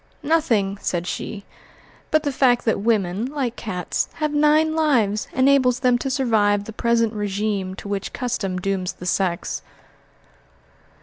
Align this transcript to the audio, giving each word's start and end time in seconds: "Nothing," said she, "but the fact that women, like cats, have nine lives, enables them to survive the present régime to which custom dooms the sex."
"Nothing," 0.23 0.79
said 0.81 1.05
she, 1.05 1.45
"but 2.09 2.23
the 2.23 2.31
fact 2.31 2.65
that 2.65 2.79
women, 2.79 3.25
like 3.27 3.55
cats, 3.55 4.09
have 4.13 4.33
nine 4.33 4.75
lives, 4.75 5.27
enables 5.31 5.81
them 5.81 5.99
to 5.99 6.09
survive 6.09 6.63
the 6.63 6.73
present 6.73 7.13
régime 7.13 7.75
to 7.75 7.87
which 7.87 8.11
custom 8.11 8.57
dooms 8.57 8.93
the 8.93 9.05
sex." 9.05 9.61